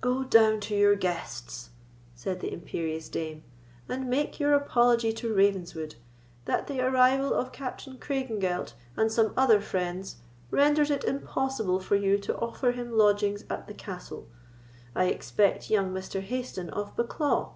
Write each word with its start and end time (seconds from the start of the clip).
"Go 0.00 0.22
down 0.22 0.60
to 0.60 0.76
your 0.76 0.94
guests," 0.94 1.70
said 2.14 2.38
the 2.38 2.52
imperious 2.52 3.08
dame, 3.08 3.42
"and 3.88 4.08
make 4.08 4.38
your 4.38 4.54
apology 4.54 5.12
to 5.14 5.34
Ravenswood, 5.34 5.96
that 6.44 6.68
the 6.68 6.80
arrival 6.80 7.34
of 7.34 7.50
Captain 7.50 7.98
Craigengelt 7.98 8.74
and 8.96 9.10
some 9.10 9.34
other 9.36 9.60
friends 9.60 10.18
renders 10.52 10.88
it 10.92 11.02
impossible 11.02 11.80
for 11.80 11.96
you 11.96 12.16
to 12.18 12.38
offer 12.38 12.70
him 12.70 12.92
lodgings 12.92 13.42
at 13.50 13.66
the 13.66 13.74
castle. 13.74 14.28
I 14.94 15.06
expect 15.06 15.68
young 15.68 15.92
Mr. 15.92 16.22
Hayston 16.24 16.68
of 16.70 16.94
Bucklaw." 16.94 17.54